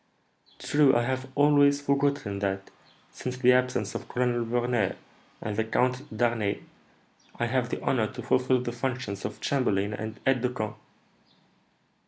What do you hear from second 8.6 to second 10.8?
the functions of chamberlain and aide de camp."